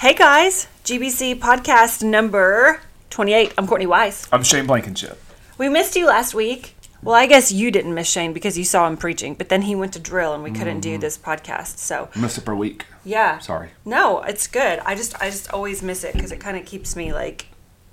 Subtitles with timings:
[0.00, 3.52] Hey guys, GBC podcast number 28.
[3.58, 4.26] I'm Courtney Wise.
[4.32, 5.22] I'm Shane Blankenship.
[5.58, 6.74] We missed you last week.
[7.02, 9.74] Well, I guess you didn't miss Shane because you saw him preaching, but then he
[9.74, 11.00] went to drill and we couldn't do mm-hmm.
[11.00, 11.76] this podcast.
[11.76, 12.86] So, Missed it for a week.
[13.04, 13.40] yeah.
[13.40, 13.72] Sorry.
[13.84, 14.78] No, it's good.
[14.86, 17.48] I just I just always miss it because it kind of keeps me like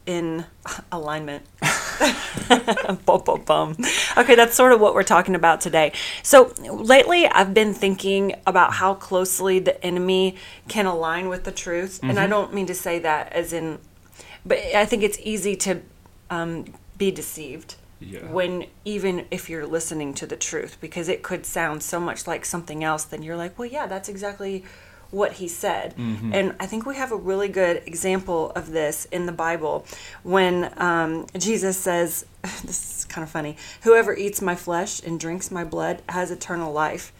[0.08, 0.46] in
[0.92, 1.46] alignment.
[3.06, 3.76] bum, bum, bum.
[4.18, 5.92] Okay, that's sort of what we're talking about today.
[6.24, 10.38] So lately, I've been thinking about how closely the enemy
[10.68, 13.80] can align with the truth, and I don't mean to say that as in,
[14.46, 15.82] but I think it's easy to
[16.30, 16.66] um,
[16.98, 17.76] be deceived.
[18.00, 18.32] Yeah.
[18.32, 22.46] When even if you're listening to the truth, because it could sound so much like
[22.46, 24.64] something else, then you're like, well, yeah, that's exactly
[25.12, 25.94] what he said.
[26.34, 29.86] And I think we have a really good example of this in the Bible
[30.24, 35.52] when um, Jesus says, this is kind of funny, whoever eats my flesh and drinks
[35.52, 37.14] my blood has eternal life.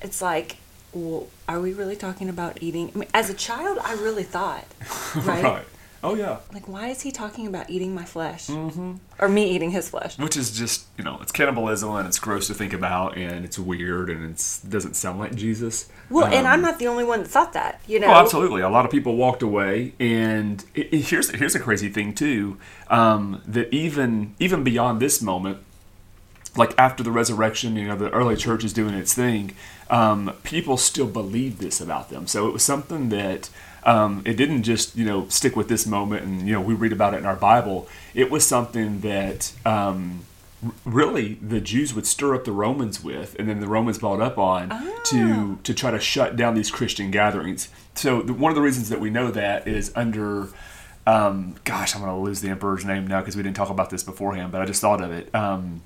[0.00, 0.56] It's like,
[0.92, 2.90] well, are we really talking about eating?
[2.94, 4.64] I mean, as a child, I really thought,
[5.16, 5.64] right?
[6.02, 6.38] Oh yeah.
[6.54, 8.46] Like, why is he talking about eating my flesh?
[8.46, 8.94] Mm-hmm.
[9.18, 10.16] Or me eating his flesh?
[10.16, 13.58] Which is just you know it's cannibalism and it's gross to think about and it's
[13.58, 15.88] weird and it doesn't sound like Jesus.
[16.08, 18.06] Well, and Um, I'm not the only one that thought that, you know?
[18.06, 18.62] Oh, absolutely.
[18.62, 22.58] A lot of people walked away, and it, it- here's here's a crazy thing too.
[22.88, 25.58] Um, that even even beyond this moment,
[26.56, 29.52] like after the resurrection, you know, the early church is doing its thing.
[29.90, 32.26] Um, people still believe this about them.
[32.26, 33.48] So it was something that
[33.84, 36.92] um, it didn't just you know stick with this moment, and you know we read
[36.92, 37.88] about it in our Bible.
[38.14, 39.52] It was something that.
[39.64, 40.24] Um,
[40.84, 44.38] Really, the Jews would stir up the Romans with, and then the Romans bought up
[44.38, 44.70] on
[45.04, 47.68] to to try to shut down these Christian gatherings.
[47.94, 50.48] So the, one of the reasons that we know that is under,
[51.06, 53.90] um, gosh, I'm going to lose the emperor's name now because we didn't talk about
[53.90, 55.32] this beforehand, but I just thought of it.
[55.32, 55.82] Um,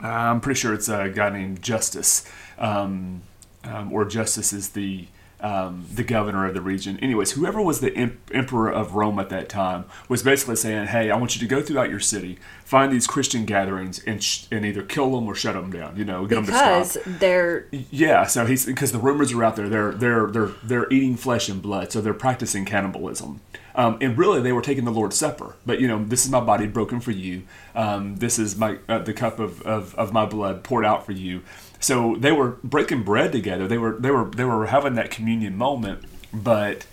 [0.00, 3.22] I'm pretty sure it's a guy named Justice, um,
[3.64, 5.06] um, or Justice is the
[5.42, 6.98] um, the governor of the region.
[7.00, 11.10] Anyways, whoever was the em- emperor of Rome at that time was basically saying, "Hey,
[11.10, 14.64] I want you to go throughout your city, find these Christian gatherings, and sh- and
[14.64, 15.96] either kill them or shut them down.
[15.96, 19.44] You know, get them to because stop." they're Yeah, so he's because the rumors are
[19.44, 19.68] out there.
[19.68, 23.40] They're they're they're they're eating flesh and blood, so they're practicing cannibalism.
[23.74, 25.54] Um, and really, they were taking the Lord's Supper.
[25.64, 27.42] But you know, this is my body broken for you.
[27.74, 31.12] Um, this is my uh, the cup of, of, of my blood poured out for
[31.12, 31.42] you.
[31.80, 33.66] So they were breaking bread together.
[33.66, 36.86] They were they were they were having that communion moment, but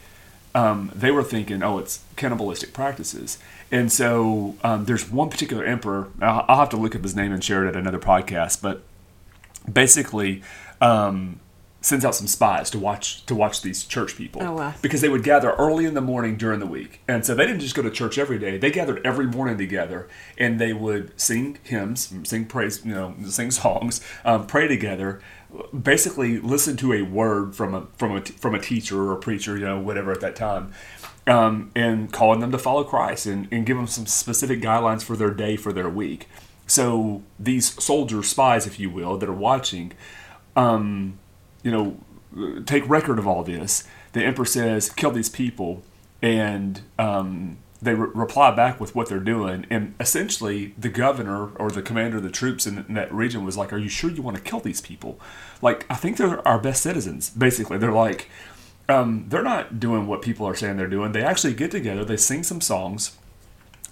[0.56, 3.38] um, they were thinking, oh, it's cannibalistic practices.
[3.72, 6.08] And so um, there's one particular emperor.
[6.22, 8.82] I'll, I'll have to look up his name and share it at another podcast, but
[9.72, 10.42] basically
[10.82, 11.40] um,
[11.82, 14.44] sends out some spies to watch to watch these church people.
[14.44, 14.74] Oh, wow.
[14.82, 17.02] because they would gather early in the morning during the week.
[17.08, 18.58] And so they didn't just go to church every day.
[18.58, 20.08] They gathered every morning together
[20.38, 25.22] and they would sing hymns sing praise you know sing songs um, pray together
[25.82, 29.58] basically listen to a word from a from a from a teacher or a preacher
[29.58, 30.72] you know whatever at that time
[31.28, 35.16] um, and calling them to follow Christ and, and give them some specific guidelines for
[35.16, 36.28] their day for their week.
[36.66, 39.94] So these soldier spies if you will that are watching
[40.56, 41.20] um,
[41.64, 43.84] you know, take record of all this.
[44.14, 45.84] The emperor says, kill these people,
[46.22, 49.66] and um, they re- reply back with what they're doing.
[49.70, 53.58] And essentially, the governor or the commander of the troops in, in that region was
[53.58, 55.20] like, "Are you sure you want to kill these people?
[55.62, 58.30] Like, I think they're our best citizens." Basically, they're like,
[58.90, 61.12] um, they're not doing what people are saying they're doing.
[61.12, 63.18] They actually get together, they sing some songs.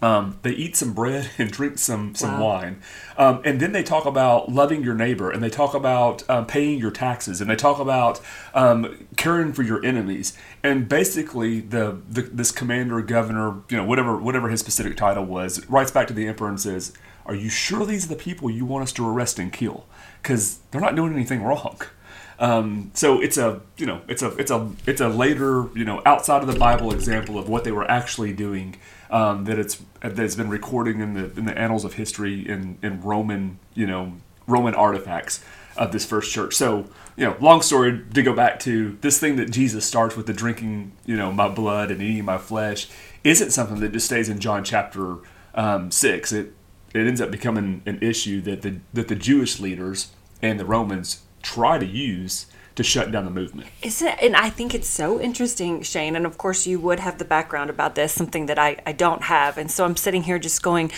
[0.02, 2.46] Um, they eat some bread and drink some some Wow.
[2.46, 2.82] wine,
[3.18, 6.78] um, and then they talk about loving your neighbor, and they talk about um, paying
[6.78, 8.22] your taxes, and they talk about
[8.54, 10.38] um, caring for your enemies.
[10.64, 15.68] And basically, the, the this commander, governor, you know, whatever whatever his specific title was,
[15.68, 16.94] writes back to the emperor and says,
[17.26, 19.86] "Are you sure these are the people you want us to arrest and kill?
[20.22, 21.80] Because they're not doing anything wrong."
[22.40, 26.04] Um, so it's a you know it's a it's a it's a later you know
[26.06, 28.76] outside of the Bible example of what they were actually doing
[29.10, 33.02] um, that it's that's been recording in the in the annals of history in in
[33.02, 34.14] Roman you know
[34.48, 35.44] Roman artifacts
[35.76, 36.56] of this first church.
[36.56, 40.28] So you know long story to go back to this thing that Jesus starts with
[40.28, 42.88] the drinking you know my blood and eating my flesh
[43.24, 45.18] isn't something that just stays in John chapter
[45.56, 46.32] um, six.
[46.32, 46.54] It
[46.94, 50.12] it ends up becoming an issue that the that the Jewish leaders
[50.42, 53.68] and the Romans try to use to shut down the movement.
[53.82, 57.26] Isn't and I think it's so interesting, Shane, and of course you would have the
[57.26, 59.58] background about this, something that I, I don't have.
[59.58, 60.92] And so I'm sitting here just going,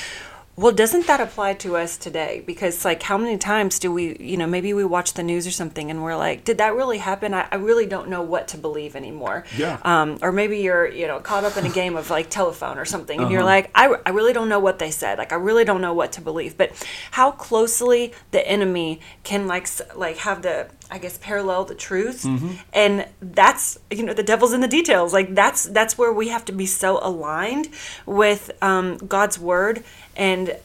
[0.55, 2.43] well, doesn't that apply to us today?
[2.45, 5.51] Because like how many times do we, you know, maybe we watch the news or
[5.51, 7.33] something and we're like, did that really happen?
[7.33, 9.45] I, I really don't know what to believe anymore.
[9.57, 9.79] Yeah.
[9.83, 12.83] Um, or maybe you're, you know, caught up in a game of like telephone or
[12.83, 13.47] something and you're Uh-huh.
[13.47, 15.17] like, I, I really don't know what they said.
[15.17, 16.57] Like I really don't know what to believe.
[16.57, 16.73] But
[17.11, 19.65] how closely the enemy can like
[19.95, 22.25] like have the I guess parallel the truth,
[22.73, 25.13] and that's you know the devil's in the details.
[25.13, 27.69] Like that's that's where we have to be so aligned
[28.05, 29.83] with um, God's word
[30.15, 30.55] and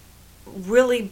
[0.46, 1.10] really.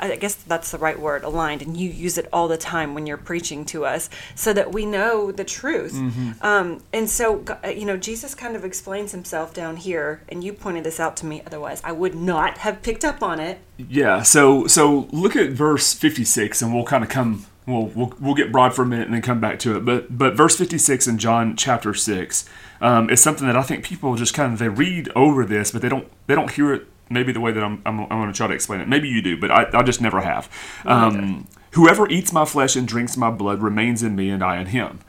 [0.00, 3.06] I guess that's the right word, aligned, and you use it all the time when
[3.06, 5.94] you're preaching to us, so that we know the truth.
[6.42, 10.82] Um, and so, you know, Jesus kind of explains himself down here, and you pointed
[10.82, 11.42] this out to me.
[11.46, 13.60] Otherwise, I would not have picked up on it.
[13.76, 18.34] Yeah, so so look at verse 56 and we'll kind of come we'll, we'll we'll
[18.34, 19.84] get broad for a minute and then come back to it.
[19.84, 22.48] But but verse 56 in John chapter 6
[22.80, 25.82] um, is something that I think people just kind of they read over this but
[25.82, 28.36] they don't they don't hear it maybe the way that I'm I'm, I'm going to
[28.36, 28.88] try to explain it.
[28.88, 30.48] Maybe you do, but I, I just never have.
[30.84, 34.66] Um, whoever eats my flesh and drinks my blood remains in me and I in
[34.66, 35.00] him.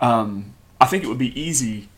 [0.00, 1.88] Um, I think it would be easy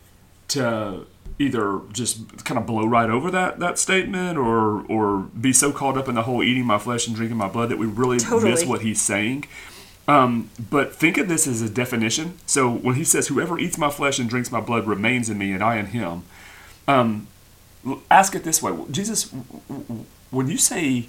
[0.49, 1.07] to
[1.39, 5.97] either just kind of blow right over that that statement or or be so caught
[5.97, 8.65] up in the whole eating my flesh and drinking my blood that we really miss
[8.65, 9.45] what he's saying.
[10.11, 12.39] Um, but think of this as a definition.
[12.45, 15.53] So when he says, "Whoever eats my flesh and drinks my blood remains in me,
[15.53, 16.25] and I in him,"
[16.89, 17.29] um,
[18.11, 19.31] ask it this way: Jesus,
[20.31, 21.07] when you say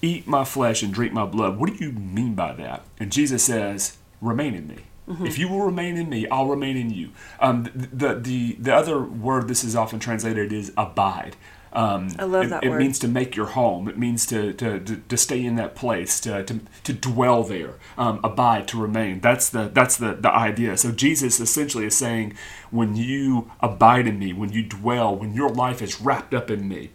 [0.00, 2.84] "eat my flesh and drink my blood," what do you mean by that?
[2.98, 5.26] And Jesus says, "Remain in me." Mm-hmm.
[5.26, 7.10] If you will remain in me, I'll remain in you.
[7.38, 11.36] Um, the, the the the other word this is often translated is abide.
[11.74, 13.88] Um, I love it, that it means to make your home.
[13.88, 17.74] It means to to, to, to stay in that place, to, to, to dwell there,
[17.96, 19.20] um, abide, to remain.
[19.20, 20.76] That's the that's the, the idea.
[20.76, 22.34] So Jesus essentially is saying,
[22.70, 26.68] when you abide in me, when you dwell, when your life is wrapped up in
[26.68, 26.90] me,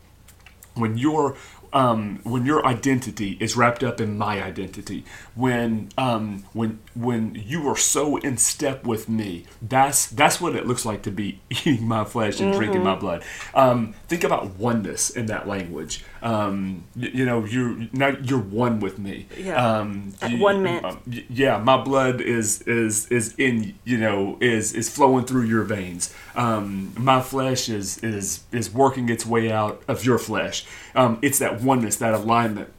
[0.75, 1.35] when your
[1.77, 7.67] um, when your identity is wrapped up in my identity, when um, when when you
[7.67, 11.87] are so in step with me, that's that's what it looks like to be eating
[11.87, 13.23] my flesh and drinking my blood.
[13.53, 16.03] Um, think about oneness in that language.
[16.27, 19.27] Um, y- you know, you're now you're one with me.
[19.37, 19.55] Yeah.
[19.79, 20.83] Um, you- one mint.
[20.85, 25.63] um, yeah, my blood is is is in you know is is flowing through your
[25.63, 26.13] veins.
[26.35, 30.65] Um, my flesh is is is working its way out of your flesh.
[30.95, 32.69] Um, it's that oneness, that alignment,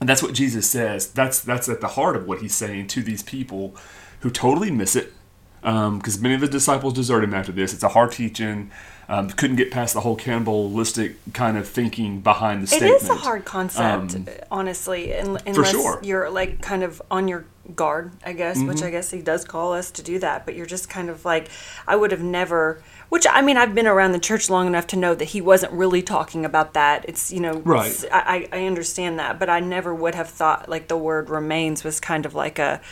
[0.00, 1.10] and that's what Jesus says.
[1.12, 3.74] That's that's at the heart of what he's saying to these people
[4.20, 5.12] who totally miss it.
[5.60, 7.72] Because many of the disciples deserted him after this.
[7.74, 8.70] It's a hard teaching.
[9.10, 13.00] Um, couldn't get past the whole cannibalistic kind of thinking behind the statement.
[13.02, 15.98] is a hard concept, Um, honestly, un- unless sure.
[16.02, 18.86] you're like kind of on your guard, I guess, which Mm-hmm.
[18.86, 20.44] I guess he does call us to do that.
[20.44, 21.48] But you're just kind of like,
[21.86, 22.82] I would have never.
[23.08, 25.72] Which I mean, I've been around the church long enough to know that he wasn't
[25.72, 27.06] really talking about that.
[27.08, 27.86] It's you know, Right.
[27.90, 31.82] it's- I I understand that, but I never would have thought like the word remains
[31.82, 32.82] was kind of like a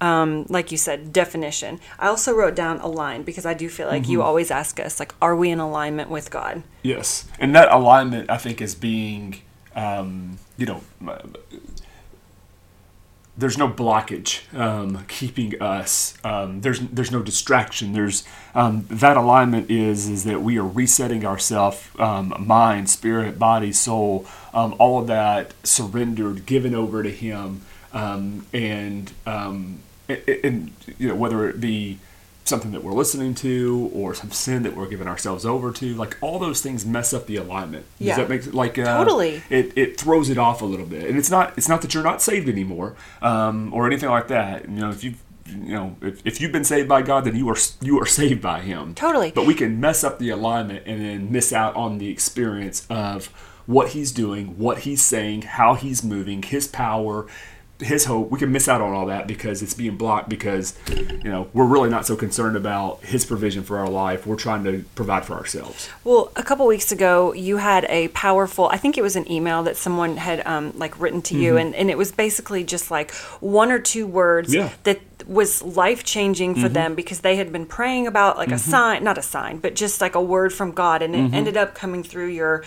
[0.00, 1.80] um, like you said, definition.
[1.98, 4.12] I also wrote down align because I do feel like Mm-hmm.
[4.12, 6.62] you always ask us, like, are we in alignment with God?
[6.82, 9.40] Yes, and that alignment, I think, is being,
[9.74, 10.80] um, you know,
[13.38, 16.14] there's no blockage um, keeping us.
[16.24, 17.92] Um, there's there's no distraction.
[17.92, 23.72] There's um, that alignment is is that we are resetting ourselves, um, mind, spirit, body,
[23.72, 27.60] soul, um, all of that surrendered, given over to Him,
[27.92, 31.98] um, and um, and, you know whether it be
[32.44, 36.16] something that we're listening to or some sin that we're giving ourselves over to like
[36.20, 38.16] all those things mess up the alignment does Yeah.
[38.18, 39.42] that make like uh, Totally.
[39.50, 42.04] it, it throws it off a little bit and it's not it's not that you're
[42.04, 45.14] not saved anymore um, or anything like that you know if you
[45.48, 48.40] you know if, if you've been saved by god then you are you are saved
[48.40, 49.32] by him Totally.
[49.32, 53.26] but we can mess up the alignment and then miss out on the experience of
[53.66, 57.26] what he's doing what he's saying how he's moving his power
[57.80, 61.30] his hope we can miss out on all that because it's being blocked because you
[61.30, 64.82] know we're really not so concerned about his provision for our life we're trying to
[64.94, 69.02] provide for ourselves Well, a couple weeks ago, you had a powerful, I think it
[69.02, 72.12] was an email that someone had um, like written to you, and, and it was
[72.12, 74.58] basically just like one or two words Mm-hmm.
[74.60, 74.68] Yeah.
[74.68, 74.82] Mm-hmm.
[74.84, 79.02] that was life changing for them because they had been praying about like a sign,
[79.04, 81.34] not a sign, but just like a word from God, and it Mm-hmm.
[81.34, 82.62] ended up coming through your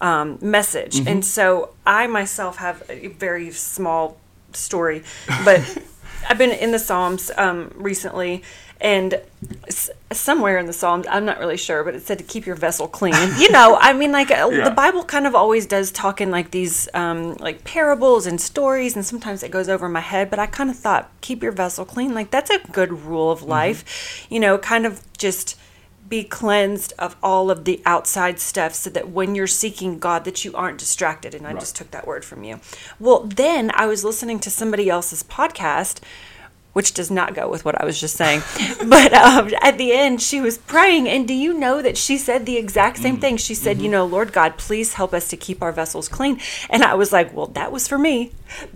[0.00, 1.06] um, message.
[1.06, 4.16] And so I myself have a very small
[4.56, 5.02] story,
[5.44, 5.60] but
[6.28, 8.42] I've been in the Psalms um, recently,
[8.80, 9.20] and
[9.68, 12.56] s- somewhere in the Psalms, I'm not really sure, but it said to keep your
[12.56, 13.14] vessel clean.
[13.38, 14.64] You know, I mean, like uh, Yeah.
[14.68, 18.96] the Bible kind of always does talk in like these um, like parables and stories,
[18.96, 20.28] and sometimes it goes over my head.
[20.28, 22.12] But I kind of thought, keep your vessel clean.
[22.12, 25.56] Like that's a good rule of life, you know, kind of just
[26.08, 30.44] be cleansed of all of the outside stuff so that when you're seeking God that
[30.44, 31.60] you aren't distracted and I Right.
[31.60, 32.60] just took that word from you.
[33.00, 36.00] Well, then I was listening to somebody else's podcast
[36.72, 38.42] which does not go with what I was just saying.
[38.86, 42.44] but um, at the end, she was praying, and do you know that she said
[42.44, 43.38] the exact same thing?
[43.38, 46.82] She said, "You know, Lord God, please help us to keep our vessels clean." And
[46.82, 48.32] I was like, "Well, that was for me."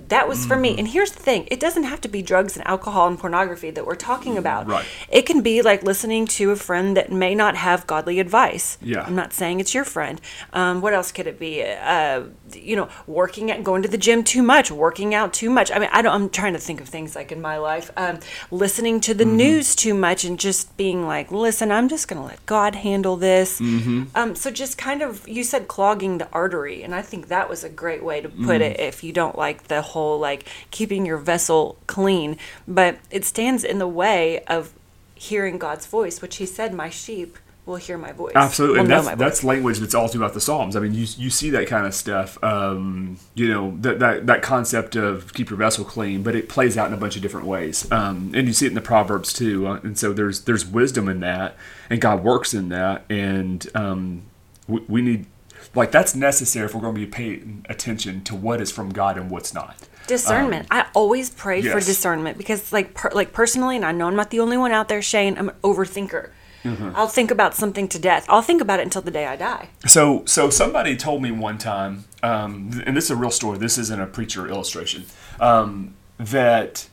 [0.09, 0.77] That was for me.
[0.79, 3.87] And here's the thing it doesn't have to be drugs and alcohol and pornography that
[3.87, 4.67] we're talking about.
[4.67, 4.87] Right.
[5.09, 8.79] It can be like listening to a friend that may not have godly advice.
[8.81, 9.03] Yeah.
[9.03, 10.21] I'm not saying it's your friend.
[10.53, 11.63] Um, what else could it be?
[11.63, 15.71] Uh, you know, working at going to the gym too much, working out too much.
[15.71, 16.15] I mean, I don't.
[16.15, 17.91] I'm trying to think of things like in my life.
[17.97, 18.19] Um,
[18.51, 22.45] listening to the news too much and just being like, listen, I'm just gonna let
[22.47, 23.61] God handle this.
[23.61, 27.65] Um, so just kind of, you said clogging the artery, and I think that was
[27.65, 28.81] a great way to put it.
[28.81, 32.37] If you don't like the whole like keeping your vessel clean,
[32.67, 34.73] but it stands in the way of
[35.15, 37.37] hearing God's voice, which He said, "My sheep."
[37.67, 38.33] Will hear my voice.
[38.35, 40.75] Absolutely, Will and that's that's language that's all throughout the Psalms.
[40.75, 42.43] I mean, you you see that kind of stuff.
[42.43, 46.79] Um, you know that, that that concept of keep your vessel clean, but it plays
[46.79, 47.87] out in a bunch of different ways.
[47.93, 49.69] Um, and you see it in the Proverbs too.
[49.69, 51.55] Uh, and so there's there's wisdom in that,
[51.91, 54.23] and God works in that, and um,
[54.67, 55.27] we, we need
[55.75, 59.17] like that's necessary if we're going to be paying attention to what is from God
[59.17, 59.77] and what's not.
[60.07, 60.67] discernment.
[60.71, 64.17] I always pray for Um, discernment because, like, per, like personally, and I know I'm
[64.17, 65.39] not the only one out there, Shane.
[65.39, 66.31] I'm an overthinker.
[66.65, 66.91] Mm-hmm.
[66.95, 68.27] I'll think about something to death.
[68.29, 69.71] I'll think about it until the day I die.
[69.87, 73.57] So, so somebody told me one time, um, and this is a real story.
[73.57, 75.07] This isn't a preacher illustration.
[75.41, 76.90] Um, that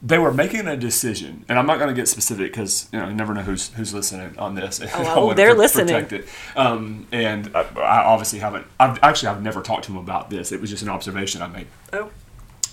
[0.00, 3.08] they were making a decision, and I'm not going to get specific because you know
[3.08, 4.80] you never know who's who's listening on this.
[4.94, 5.86] Wanna they're pr- listening.
[6.04, 6.28] Protect it.
[6.56, 8.66] Um, and I, I obviously haven't.
[8.78, 10.52] I've actually I've never talked to him about this.
[10.52, 11.66] It was just an observation I made.
[11.92, 12.10] Oh,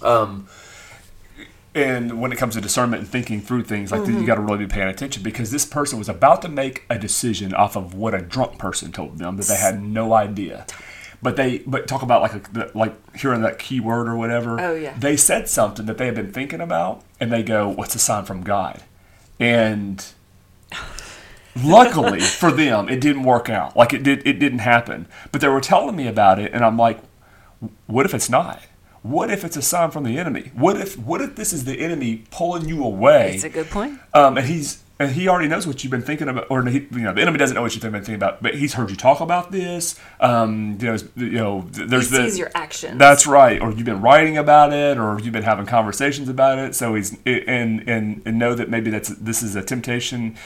[0.04, 0.48] Um,
[1.74, 4.22] And when it comes to discernment and thinking through things like Mm-hmm.
[4.22, 6.98] you got to really be paying attention because this person was about to make a
[6.98, 10.66] decision off of what a drunk person told them that they had no idea.
[11.22, 14.60] But they, but talk about like a, like hearing that key word or whatever.
[14.62, 14.96] Oh, yeah.
[14.98, 18.26] They said something that they had been thinking about, and they go, "What's a sign
[18.26, 18.84] from God?"
[19.40, 20.06] And
[21.64, 23.76] luckily for them, it didn't work out.
[23.76, 25.08] Like it did, it didn't happen.
[25.32, 27.00] But they were telling me about it, and I'm like,
[27.88, 28.62] what if it's not?
[29.02, 30.52] What if it's a sign from the enemy?
[30.56, 33.36] What if what if this is the enemy pulling you away?
[33.36, 34.00] it's a good point.
[34.14, 37.00] Um, and he's and he already knows what you've been thinking about, or he, you
[37.00, 39.20] know, the enemy doesn't know what you've been thinking about, but he's heard you talk
[39.20, 40.00] about this.
[40.22, 42.98] Um, you know, you know, He there's the, sees your actions.
[42.98, 43.62] that's right.
[43.62, 46.76] Or you've been writing about it, or you've been having conversations about it.
[46.76, 50.38] So he's and and and know that maybe that's this is a temptation,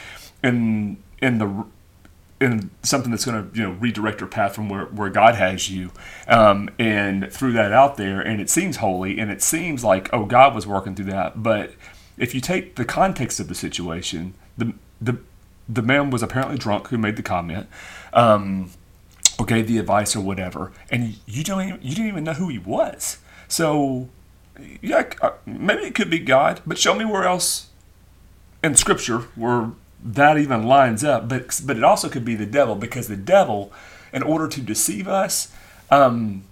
[0.44, 1.66] in in the
[2.42, 5.70] in something that's going to you know redirect your path from where, where God has
[5.70, 5.92] you,
[6.28, 10.26] um, and threw that out there, and it seems holy, and it seems like oh
[10.26, 11.74] God was working through that, but
[12.20, 15.18] if you take the context of the situation, the the
[15.68, 17.68] the man was apparently drunk who made the comment.
[18.14, 18.72] Um,
[19.40, 22.50] or gave the advice or whatever, and you don't even, you didn't even know who
[22.50, 23.20] he was.
[23.48, 24.10] So,
[24.82, 25.10] yeah,
[25.46, 27.70] maybe it could be God, but show me where else
[28.62, 29.72] in Scripture where
[30.04, 31.30] that even lines up.
[31.30, 33.72] But but it also could be the devil because the devil,
[34.12, 35.54] in order to deceive us,
[35.90, 36.44] um,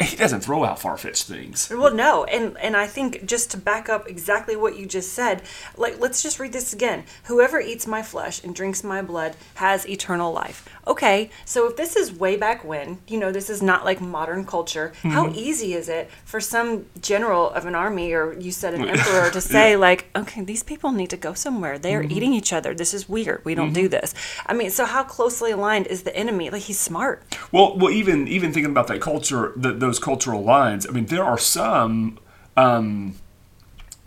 [0.00, 1.68] he doesn't throw out far fetched things.
[1.70, 5.42] Well, no, and and I think just to back up exactly what you just said,
[5.76, 7.04] like let's just read this again.
[7.24, 10.68] Whoever eats my flesh and drinks my blood has eternal life.
[10.86, 14.44] Okay, so if this is way back when, you know, this is not like modern
[14.44, 14.92] culture.
[15.02, 15.38] How mm-hmm.
[15.38, 19.40] easy is it for some general of an army or you said an emperor to
[19.40, 21.78] say like, okay, these people need to go somewhere.
[21.78, 22.12] They are mm-hmm.
[22.12, 22.74] eating each other.
[22.74, 23.44] This is weird.
[23.44, 23.90] We don't do mm-hmm.
[23.90, 24.14] this.
[24.46, 26.50] I mean, so how closely aligned is the enemy?
[26.50, 27.22] Like he's smart.
[27.52, 30.86] Well, well, even even thinking about that culture, the, those cultural lines.
[30.86, 32.18] I mean, there are some
[32.56, 33.16] um,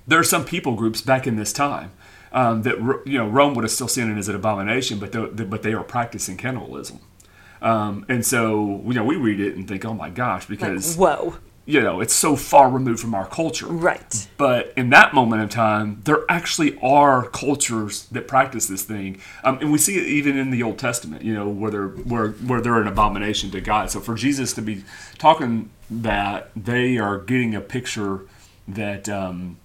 [0.08, 1.92] there are some people groups back in this time
[2.32, 5.44] um, that you know Rome would have still seen it as an abomination, but they,
[5.44, 7.00] but they are practicing cannibalism.
[7.62, 10.96] Um, and so you know we read it and think, oh my gosh, Like, because
[10.96, 11.38] whoa.
[11.66, 13.68] You know it's so far removed from our culture.
[13.68, 14.28] Right.
[14.38, 19.58] But in that moment of time, there actually are cultures that practice this thing, um,
[19.60, 21.24] and we see it even in the Old Testament.
[21.24, 23.90] You know, where they're where where they're an abomination to God.
[23.92, 24.84] So for Jesus to be
[25.18, 28.22] talking that, they are getting a picture
[28.68, 29.58] that um,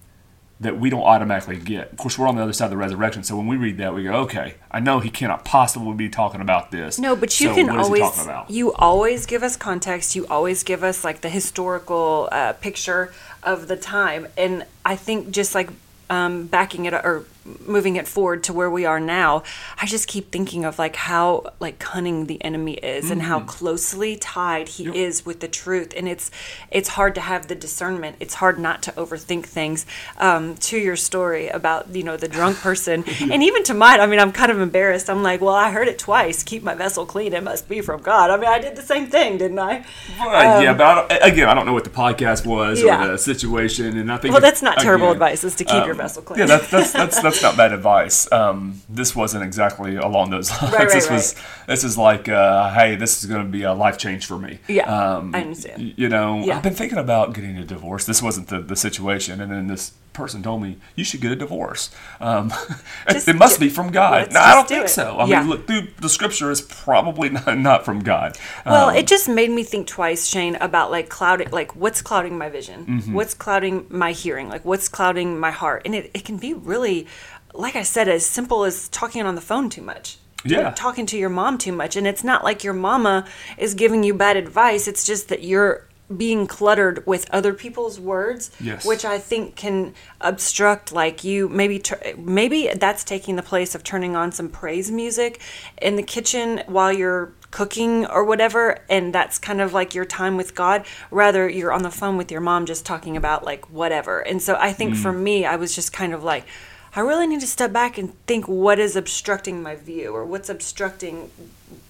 [0.61, 1.91] that we don't automatically get.
[1.91, 3.95] Of course, we're on the other side of the resurrection, so when we read that,
[3.95, 6.99] we go, okay, I know he cannot possibly be talking about this.
[6.99, 8.51] No, but you so can what is he always talking about?
[8.51, 10.15] you always give us context.
[10.15, 13.13] You always give us like the historical uh, picture
[13.43, 15.71] of the time, and I think just like
[16.11, 17.25] um, backing it up or
[17.67, 19.43] moving it forward to where we are now,
[19.81, 23.29] I just keep thinking of like how like cunning the enemy is and Mm-hmm.
[23.31, 26.31] how closely tied he is with the truth, and it's
[26.71, 28.17] it's hard to have the discernment.
[28.21, 29.85] It's hard not to overthink things.
[30.19, 34.01] Um, to your story about you know the drunk person, and even to mine.
[34.01, 35.09] I mean, I'm kind of embarrassed.
[35.11, 36.43] I'm like, well, I heard it twice.
[36.43, 37.33] Keep my vessel clean.
[37.35, 38.31] It must be from God.
[38.31, 39.85] I mean, I did the same thing, didn't I?
[40.19, 43.05] Well, yeah, but I don't, again, I don't know what the podcast was Um, Yeah.
[43.05, 45.45] or the situation, and I think Well, that's not terrible again, advice.
[45.45, 46.39] Is to keep your um, vessel clean.
[46.41, 48.31] Yeah, that's that's that's, that's that's not bad advice.
[48.33, 50.63] Um, this wasn't exactly along those lines.
[50.73, 51.35] Right, right, this was
[51.67, 54.59] this is like, uh, hey, this is going to be a life change for me.
[54.69, 55.95] Yeah, um, I understand.
[55.97, 56.57] You know, Yeah.
[56.57, 58.05] I've been thinking about getting a divorce.
[58.07, 61.37] This wasn't the, the situation, and then this person told me you should get a
[61.37, 61.91] divorce.
[62.21, 62.53] Um,
[63.11, 64.33] Just it must do- be from God.
[64.33, 64.91] No, I don't do think it.
[64.91, 65.17] so.
[65.19, 65.41] I Yeah.
[65.41, 68.37] mean, look, through the scripture is probably not, not from God.
[68.67, 72.37] Well, Um, it just made me think twice, Shane, about like clouding, like what's clouding
[72.37, 73.13] my vision, Mm-hmm.
[73.15, 77.07] what's clouding my hearing, like what's clouding my heart, and it, it can be really,
[77.55, 80.19] like I said, as simple as talking on the phone too much.
[80.45, 80.71] Yeah.
[80.71, 83.27] Talking to your mom too much, and it's not like your mama
[83.59, 84.89] is giving you bad advice.
[84.89, 85.87] It's just that you're
[86.17, 88.85] being cluttered with other people's words, Yes.
[88.85, 93.85] which I think can obstruct like you maybe tur- maybe that's taking the place of
[93.85, 95.41] turning on some praise music
[95.81, 100.37] in the kitchen while you're cooking or whatever and that's kind of like your time
[100.37, 104.21] with God rather you're on the phone with your mom just talking about like whatever.
[104.21, 105.21] And so I think for mm.
[105.21, 106.45] me I was just kind of like
[106.95, 110.49] I really need to step back and think what is obstructing my view or what's
[110.49, 111.31] obstructing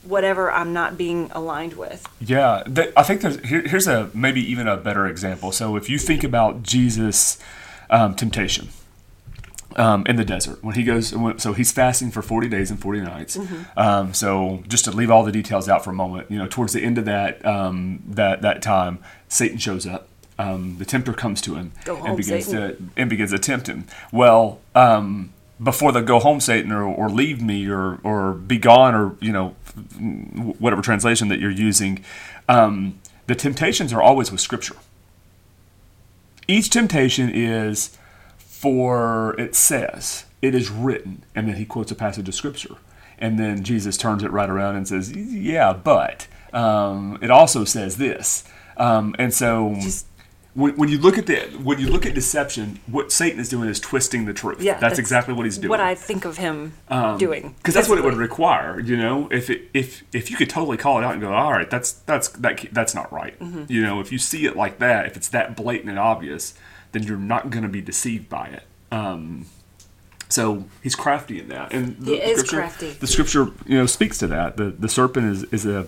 [0.02, 2.06] whatever I'm not being aligned with.
[2.20, 5.52] Yeah, th- I think there's here, here's a maybe even a better example.
[5.52, 7.38] So if you think about Jesus'
[7.88, 8.68] um, temptation
[9.76, 13.00] um, in the desert when he goes, so he's fasting for forty days and forty
[13.00, 13.38] nights.
[13.78, 16.74] Um, so just to leave all the details out for a moment, you know, towards
[16.74, 20.08] the end of that um, that that time, Satan shows up.
[20.40, 22.92] Um, the tempter comes to him home, and begins Satan.
[22.94, 23.86] to and begins to tempt him.
[24.12, 24.60] Well.
[24.74, 25.32] Um,
[25.62, 29.32] before the go home Satan or, or leave me or or be gone or you
[29.32, 29.50] know
[30.58, 32.02] whatever translation that you're using,
[32.48, 34.76] um, the temptations are always with Scripture.
[36.48, 37.96] Each temptation is
[38.38, 42.76] for it says it is written, and then he quotes a passage of Scripture,
[43.18, 47.98] and then Jesus turns it right around and says, "Yeah, but um, it also says
[47.98, 48.44] this,"
[48.76, 49.74] um, and so.
[49.80, 50.06] Just-
[50.54, 53.68] when, when you look at the when you look at deception, what Satan is doing
[53.68, 54.60] is twisting the truth.
[54.60, 55.70] Yeah, that's, exactly what he's doing.
[55.70, 56.74] What I think of him
[57.18, 57.54] doing.
[57.58, 58.80] because that's what it would require.
[58.80, 61.52] You know, if it, if if you could totally call it out and go, all
[61.52, 63.38] right, that's that's that that's not right.
[63.38, 63.64] Mm-hmm.
[63.68, 66.54] You know, if you see it like that, if it's that blatant and obvious,
[66.92, 68.62] then you're not going to be deceived by it.
[68.90, 69.46] Um,
[70.30, 72.90] so he's crafty in that, and the He is scripture, crafty.
[72.92, 74.56] The scripture, you know, speaks to that.
[74.56, 75.86] The the serpent is is a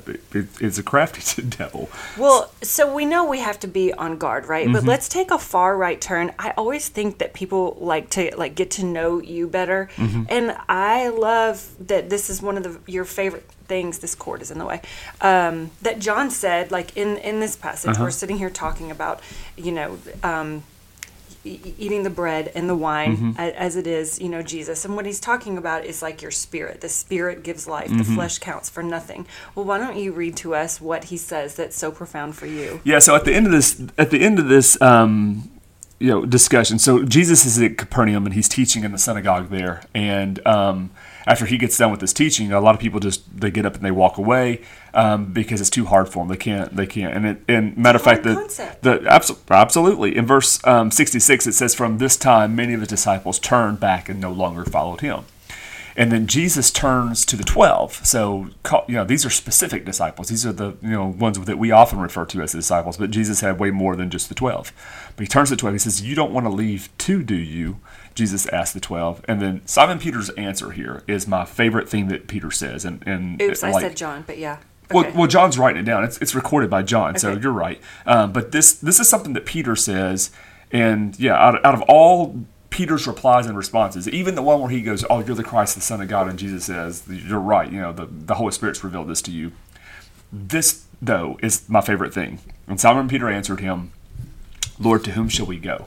[0.60, 1.88] is a crafty devil.
[2.18, 4.64] Well, so we know we have to be on guard, right?
[4.66, 4.74] Mm-hmm.
[4.74, 6.32] But let's take a far right turn.
[6.38, 10.24] I always think that people like to like get to know you better, Mm-hmm.
[10.28, 14.00] and I love that this is one of the your favorite things.
[14.00, 14.80] This cord is in the way.
[15.20, 18.04] Um, that John said, like in in this passage, Uh-huh.
[18.04, 19.20] we're sitting here talking about,
[19.56, 19.98] you know.
[20.22, 20.64] Um,
[21.44, 23.40] e- eating the bread and the wine Mm-hmm.
[23.40, 24.84] as it is, you know, Jesus.
[24.84, 26.80] And what he's talking about is like your spirit.
[26.80, 27.88] The spirit gives life.
[27.88, 28.14] The Mm-hmm.
[28.14, 29.26] flesh counts for nothing.
[29.54, 32.80] Well, why don't you read to us what he says that's so profound for you?
[32.84, 32.98] Yeah.
[33.00, 35.50] So at the end of this, at the end of this, um,
[35.98, 36.78] you know, discussion.
[36.80, 39.82] So Jesus is at Capernaum and he's teaching in the synagogue there.
[39.94, 40.90] And um,
[41.26, 43.74] after he gets done with his teaching, a lot of people just they get up
[43.74, 44.60] and they walk away
[44.94, 46.28] um, because it's too hard for them.
[46.28, 46.74] They can't.
[46.74, 47.14] They can't.
[47.14, 48.82] And it, and matter of fact, the concept.
[48.82, 52.80] the abso- absolutely in verse um, sixty six it says, "From this time, many of
[52.80, 55.24] the disciples turned back and no longer followed him."
[55.94, 58.04] And then Jesus turns to the twelve.
[58.04, 58.48] So
[58.88, 60.28] you know these are specific disciples.
[60.28, 62.96] These are the you know ones that we often refer to as the disciples.
[62.96, 64.72] But Jesus had way more than just the twelve.
[65.16, 65.74] But he turns to the twelve.
[65.74, 67.78] He says, "You don't want to leave too, do you?"
[68.14, 69.24] Jesus asked the twelve.
[69.26, 72.84] And then Simon Peter's answer here is my favorite thing that Peter says.
[72.84, 74.58] And and Oops, I said John, but yeah.
[74.90, 75.16] well, Okay.
[75.16, 76.04] well, John's writing it down.
[76.04, 77.80] It's, it's recorded by John, so you're right.
[78.06, 80.30] Um, but this this is something that Peter says,
[80.70, 84.70] and yeah, out of, out of all Peter's replies and responses, even the one where
[84.70, 87.70] he goes, "Oh, you're the Christ, the Son of God," and Jesus says, "You're right.
[87.70, 89.52] You know, the the Holy Spirit's revealed this to you."
[90.32, 92.38] This though is my favorite thing.
[92.66, 93.92] And Simon Peter answered him,
[94.78, 95.86] "Lord, to whom shall we go?"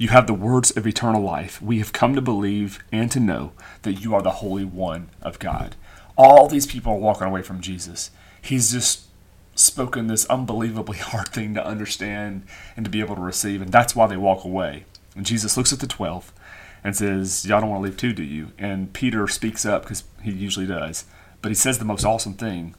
[0.00, 1.60] You have the words of eternal life.
[1.60, 5.38] We have come to believe and to know that you are the Holy One of
[5.38, 5.76] God.
[6.16, 8.10] All these people are walking away from Jesus.
[8.40, 9.02] He's just
[9.54, 12.44] spoken this unbelievably hard thing to understand
[12.76, 14.86] and to be able to receive, and that's why they walk away.
[15.14, 16.32] And Jesus looks at the 12
[16.82, 18.52] and says, Y'all don't want to leave too, do you?
[18.58, 21.04] And Peter speaks up because he usually does.
[21.42, 22.74] But he says the most awesome thing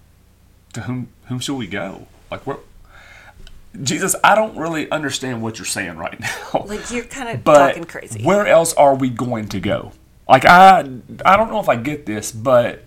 [0.74, 2.08] To whom, whom shall we go?
[2.32, 2.58] Like, where?
[3.82, 6.20] Jesus, I don't really understand what you're saying right
[6.54, 6.66] now.
[6.66, 8.24] Like you're kind of but talking crazy.
[8.24, 9.92] where else are we going to go?
[10.28, 10.80] Like I,
[11.26, 12.84] I don't know if I get this, but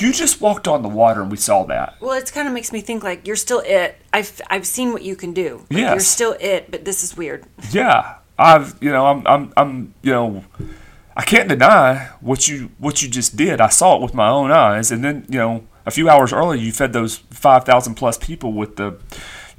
[0.00, 1.96] you just walked on the water and we saw that.
[2.00, 3.96] Well, it kind of makes me think like you're still it.
[4.12, 5.66] I've I've seen what you can do.
[5.70, 7.44] Like, You're still it, but this is weird.
[7.70, 10.44] Yeah, I've, you know, I'm, I'm, I'm, you know,
[11.16, 13.60] I can't deny what you, what you just did.
[13.60, 16.60] I saw it with my own eyes, and then, you know, a few hours earlier,
[16.60, 18.98] you fed those five thousand plus people with the,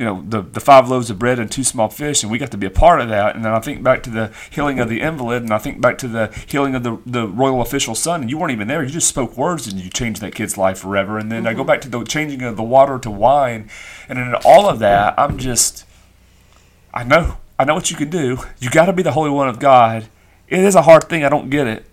[0.03, 2.51] you know the the five loaves of bread and two small fish, and we got
[2.51, 3.37] to be a part of that.
[3.37, 5.97] And then I think back to the healing of the invalid, and I think back
[5.99, 8.83] to the healing of the the royal official's son, and you weren't even there.
[8.83, 11.17] You just spoke words, and you changed that kid's life forever.
[11.17, 11.67] And then I go mm-hmm.
[11.67, 13.69] back to the changing of the water to wine,
[14.09, 15.85] and in all of that, I'm just,
[16.93, 18.39] I know, I know what you can do.
[18.59, 20.09] You got to be the Holy One of God.
[20.49, 21.23] It is a hard thing.
[21.23, 21.85] I don't get it,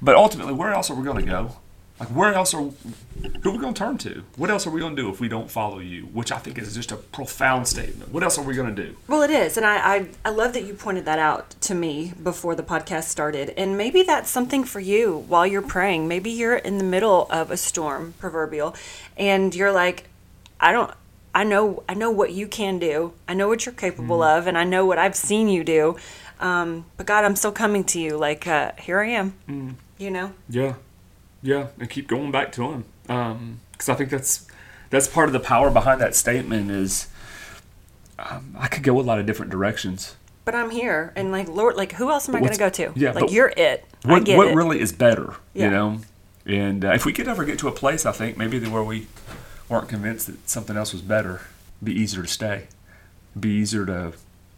[0.00, 1.56] but ultimately, where else are we going to go?
[2.02, 4.24] Like, where else are who are we going to turn to?
[4.36, 6.02] What else are we going to do if we don't follow you?
[6.06, 8.10] Which I think is just a profound statement.
[8.10, 8.96] What else are we going to do?
[9.06, 12.12] Well, it is, and I, I I love that you pointed that out to me
[12.20, 13.50] before the podcast started.
[13.56, 16.08] And maybe that's something for you while you're praying.
[16.08, 18.74] Maybe you're in the middle of a storm, proverbial,
[19.16, 20.08] and you're like,
[20.58, 20.90] I don't.
[21.34, 23.12] I know I know what you can do.
[23.28, 24.38] I know what you're capable Mm-hmm.
[24.40, 25.96] of, and I know what I've seen you do.
[26.40, 28.16] Um, but God, I'm still coming to you.
[28.16, 29.34] Like uh, here I am.
[29.48, 29.74] Mm.
[29.98, 30.32] You know.
[30.50, 30.74] Yeah,
[31.42, 32.84] yeah, and keep going back to him
[33.72, 34.46] because I think that's
[34.90, 37.08] that's part of the power behind that statement is
[38.18, 40.16] um, I could go a lot of different directions.
[40.44, 42.92] But I'm here, and like Lord, like who else am I going to go to?
[42.96, 43.84] yeah, like you're it.
[44.04, 44.54] What what it.
[44.54, 45.64] really is better, Yeah.
[45.66, 45.98] you know?
[46.44, 49.06] And uh, if we could ever get to a place, I think maybe where we
[49.68, 52.66] weren't convinced that something else was better, it'd be easier to stay,
[53.32, 54.12] It'd be easier to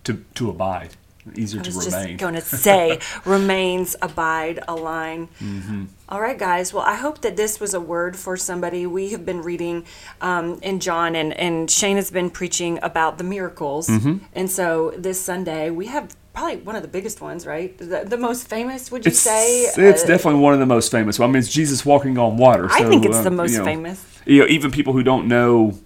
[0.05, 0.97] to to abide,
[1.35, 1.85] easier to remain.
[1.85, 5.29] just going to say, remains, abide, align.
[5.41, 5.85] Mm-hmm.
[6.09, 6.73] All right, guys.
[6.73, 8.87] Well, I hope that this was a word for somebody.
[8.87, 9.87] We have been reading
[10.21, 13.89] um, in John, and, and Shane has been preaching about the miracles.
[13.89, 14.19] Mm-hmm.
[14.35, 17.77] And so this Sunday, we have probably one of the biggest ones, right?
[17.79, 19.63] The, the most famous, would you it's say?
[19.63, 21.19] it's Uh, definitely one of the most famous.
[21.19, 22.69] I mean, it's Jesus walking on water.
[22.71, 24.05] I so, think it's uh, the most you know, famous.
[24.27, 25.79] You know, even people who don't know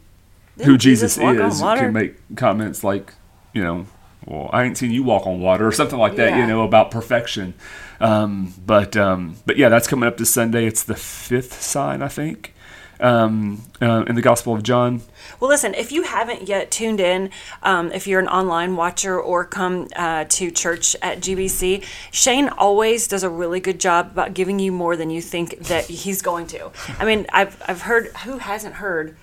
[0.57, 3.15] Didn't who Jesus, on is can make comments like,
[3.53, 3.87] you know,
[4.29, 6.31] well, I ain't seen you walk on water or something like that.
[6.31, 6.41] Yeah.
[6.41, 7.55] You know about perfection.
[7.99, 10.67] Um, but um, but yeah, that's coming up this Sunday.
[10.67, 12.55] It's the fifth sign, I think,
[13.01, 15.01] um, uh, in the Gospel of John.
[15.41, 17.31] Well, listen, if you haven't yet tuned in,
[17.63, 23.09] um, if you're an online watcher or come uh, to church at GBC, Shane always
[23.09, 26.47] does a really good job about giving you more than you think that he's going
[26.49, 26.71] to.
[26.99, 29.17] I mean, I've, I've heard, who hasn't heard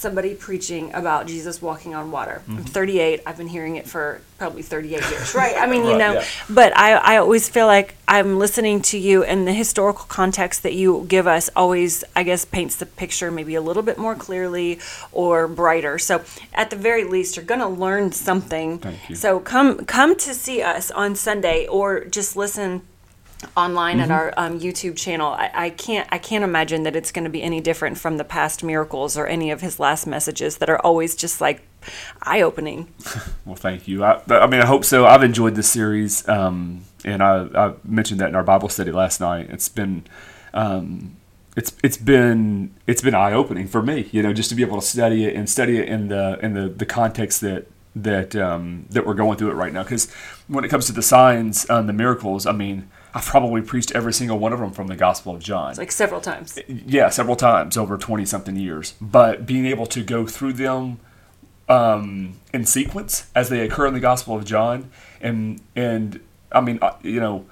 [0.00, 2.42] somebody preaching about Jesus walking on water?
[2.48, 2.64] I'm mm-hmm.
[2.64, 3.22] 38.
[3.26, 5.54] I've been hearing it for probably 38 years, right?
[5.56, 6.24] I mean, you Right, know, yeah.
[6.48, 10.72] but I, I always feel like I'm listening to you, and the historical context that
[10.72, 14.80] you give us always, I guess, paints the picture maybe a little bit more clearly
[15.12, 15.98] or brighter.
[15.98, 18.78] So, at the very least, you're going to learn something.
[18.78, 19.14] Thank you.
[19.14, 22.82] So, come come to see us on Sunday, or just listen
[23.56, 24.10] online Mm-hmm.
[24.10, 25.28] at our um, YouTube channel.
[25.32, 28.24] I, I can't I can't imagine that it's going to be any different from the
[28.24, 31.62] past miracles or any of his last messages that are always just like
[32.22, 32.88] eye opening.
[33.46, 34.04] Well, thank you.
[34.04, 35.06] I, I mean, I hope so.
[35.06, 39.20] I've enjoyed this series, um, and I, I mentioned that in our Bible study last
[39.20, 39.48] night.
[39.50, 40.04] It's been,
[40.54, 41.16] um,
[41.56, 44.08] it's it's been it's been eye opening for me.
[44.12, 46.54] You know, just to be able to study it and study it in the in
[46.54, 49.82] the, the context that that um, that we're going through it right now.
[49.82, 50.12] Because
[50.46, 54.12] when it comes to the signs, um, the miracles, I mean, I've probably preached every
[54.12, 56.58] single one of them from the Gospel of John Like several times.
[56.68, 58.94] yeah, several times over 20 something years.
[59.00, 60.98] But being able to go through them
[61.68, 66.20] um, in sequence as they occur in the Gospel of John, and and
[66.52, 67.46] I mean, uh, you know,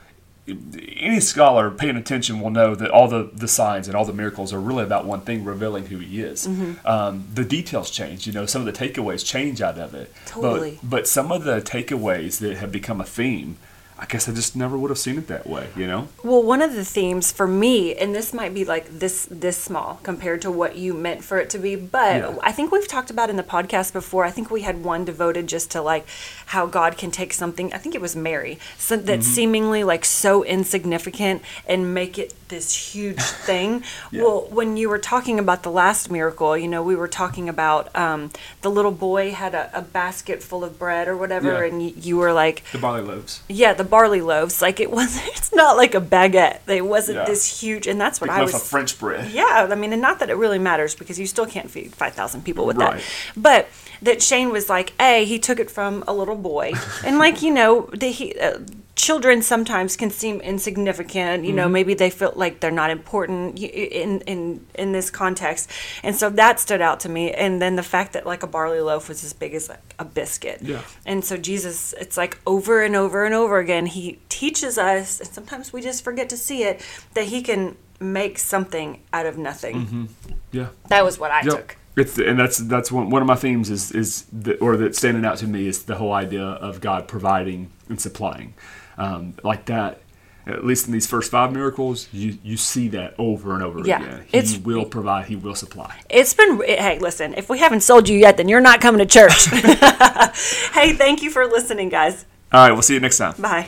[0.48, 4.52] any scholar paying attention will know that all the, the signs and all the miracles
[4.52, 6.46] are really about one thing revealing who he is.
[6.84, 10.12] Um, the details change, you know, some of the takeaways change out of it.
[10.26, 10.78] Totally.
[10.82, 13.56] But, but some of the takeaways that have become a theme,
[14.00, 16.06] I guess I just never would have seen it that way, you know?
[16.22, 19.98] Well, one of the themes for me, and this might be like this this small
[20.04, 22.36] compared to what you meant for it to be, but Yeah.
[22.42, 24.24] I think we've talked about in the podcast before.
[24.24, 26.06] I think we had one devoted just to like
[26.46, 27.72] how God can take something.
[27.74, 29.34] I think it was Mary, so that's Mm-hmm.
[29.34, 33.82] seemingly like so insignificant and make it this huge thing.
[34.12, 34.22] Yeah.
[34.22, 37.94] Well, when you were talking about the last miracle, you know, we were talking about
[37.96, 38.30] um,
[38.62, 41.64] the little boy had a, a basket full of bread or whatever, Yeah.
[41.72, 43.42] and you, you were like, The barley loaves.
[43.48, 44.60] yeah, the barley loaves.
[44.62, 45.18] Like it was.
[45.28, 46.60] It's not like a baguette.
[46.68, 47.24] It wasn't Yeah.
[47.24, 48.54] this huge, and that's what Big I was.
[48.54, 49.30] of French bread.
[49.32, 52.14] Yeah, I mean, and not that it really matters because you still can't feed five
[52.14, 52.94] thousand people with Right.
[52.98, 53.02] that.
[53.36, 53.68] But
[54.02, 56.72] that Shane was like, a he took it from a little boy,
[57.04, 58.34] and like you know, the, he.
[58.38, 58.58] Uh,
[58.98, 61.44] Children sometimes can seem insignificant.
[61.44, 61.72] You know, Mm-hmm.
[61.72, 65.70] maybe they feel like they're not important in in in this context,
[66.02, 67.30] and so that stood out to me.
[67.32, 70.04] And then the fact that like a barley loaf was as big as like a
[70.04, 70.58] biscuit.
[70.62, 70.82] Yeah.
[71.06, 75.28] And so Jesus, it's like over and over and over again, he teaches us, and
[75.28, 76.80] sometimes we just forget to see it,
[77.14, 80.08] that he can make something out of nothing.
[80.50, 80.68] Yeah.
[80.88, 81.54] That was what I Yep.
[81.54, 81.76] took.
[81.96, 85.24] It's and that's that's one one of my themes is is the, or that's standing
[85.24, 88.54] out to me is the whole idea of God providing and supplying,
[88.98, 90.00] um, like that.
[90.46, 94.00] at least in these first five miracles, you you see that over and over Yeah,
[94.02, 94.24] again.
[94.28, 95.26] He it's- will provide.
[95.26, 96.00] He will supply.
[96.08, 99.06] It's been, hey, listen, if we haven't sold you yet, then you're not coming to
[99.06, 99.46] church.
[100.72, 102.24] hey, thank you for listening, guys.
[102.52, 103.34] All right, we'll see you next time.
[103.38, 103.66] Bye.